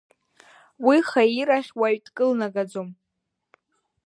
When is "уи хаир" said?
0.85-1.49